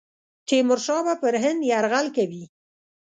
[0.47, 2.43] تیمورشاه به پر هند یرغل کوي.